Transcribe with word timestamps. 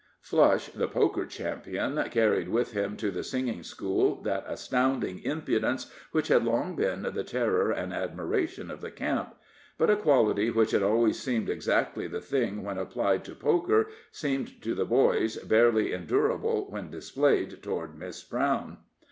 Flush, 0.23 0.65
the 0.69 0.87
poker 0.87 1.27
champion, 1.27 2.03
carried 2.09 2.49
with 2.49 2.71
him 2.71 2.97
to 2.97 3.11
the 3.11 3.23
singing 3.23 3.61
school 3.61 4.19
that 4.23 4.43
astounding 4.47 5.19
impudence 5.19 5.91
which 6.11 6.29
had 6.29 6.43
long 6.43 6.75
been 6.75 7.03
the 7.03 7.23
terror 7.23 7.69
and 7.69 7.93
admiration 7.93 8.71
of 8.71 8.81
the 8.81 8.89
camp. 8.89 9.35
But 9.77 9.91
a 9.91 9.95
quality 9.95 10.49
which 10.49 10.71
had 10.71 10.81
always 10.81 11.19
seemed 11.19 11.51
exactly 11.51 12.07
the 12.07 12.19
thing 12.19 12.63
when 12.63 12.79
applied 12.79 13.23
to 13.25 13.35
poker 13.35 13.89
seemed 14.11 14.59
to 14.63 14.73
the 14.73 14.85
boys 14.85 15.37
barely 15.37 15.93
endurable 15.93 16.65
when 16.71 16.89
displayed 16.89 17.61
toward 17.61 17.95
Miss 17.95 18.23
Brown. 18.23 18.79